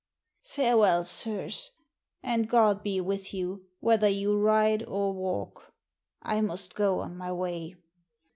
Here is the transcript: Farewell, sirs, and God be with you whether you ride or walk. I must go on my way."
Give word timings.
Farewell, 0.47 1.03
sirs, 1.03 1.69
and 2.23 2.49
God 2.49 2.81
be 2.81 2.99
with 2.99 3.35
you 3.35 3.67
whether 3.81 4.07
you 4.07 4.35
ride 4.35 4.81
or 4.83 5.13
walk. 5.13 5.71
I 6.23 6.41
must 6.41 6.73
go 6.73 7.01
on 7.01 7.15
my 7.15 7.31
way." 7.31 7.75